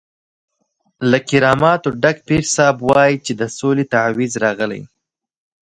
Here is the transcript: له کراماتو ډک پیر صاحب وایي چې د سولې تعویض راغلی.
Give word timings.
له 1.09 1.17
کراماتو 1.29 1.89
ډک 2.01 2.17
پیر 2.27 2.43
صاحب 2.55 2.77
وایي 2.89 3.15
چې 3.25 3.31
د 3.39 3.41
سولې 3.57 3.85
تعویض 3.93 4.33
راغلی. 4.43 4.81